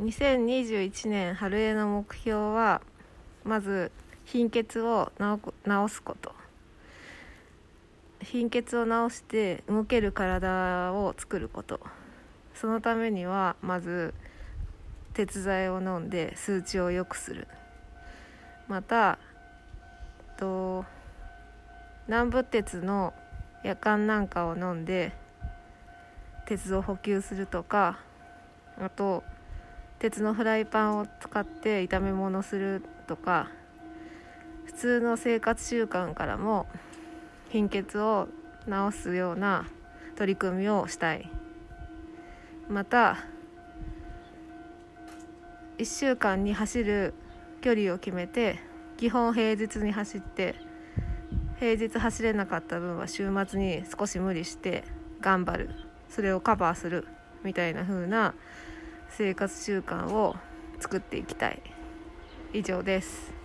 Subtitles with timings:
[0.00, 2.82] 2021年春への目標は
[3.42, 3.90] まず
[4.26, 6.32] 貧血を治すこと。
[8.20, 11.80] 貧血を治して動ける体を作ること。
[12.54, 14.14] そのためにはまず
[15.14, 17.48] 鉄剤を飲んで数値を良くする。
[18.68, 19.18] また
[20.36, 20.84] と
[22.06, 23.14] 南部鉄の
[23.64, 25.12] 夜間なんかを飲んで
[26.46, 27.98] 鉄を補給するとか
[28.80, 29.24] あと
[29.98, 33.48] 鉄のフライパンを使って炒め物するとか
[34.66, 36.66] 普通の生活習慣からも
[37.50, 38.28] 貧血を
[38.66, 39.66] 治すような
[40.16, 41.30] 取り組みをしたい。
[42.68, 43.16] また
[45.78, 47.14] 1週間に走る
[47.60, 48.58] 距離を決めて
[48.98, 50.54] 基本平日に走って
[51.58, 54.84] 平日走れなかった分は週末に少し無理して
[55.20, 55.70] 頑張る。
[56.08, 57.06] それをカバーする
[57.42, 58.34] みたいな風な
[59.10, 60.36] 生活習慣を
[60.80, 61.62] 作っていきたい。
[62.52, 63.37] 以上です。